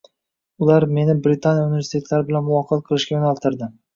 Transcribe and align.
Ular 0.67 0.85
meni 0.95 1.15
Britaniya 1.27 1.67
universitetlari 1.67 2.27
bilan 2.31 2.47
muloqot 2.49 2.83
qilishga 2.89 3.15
yoʻnaltirdi. 3.19 3.71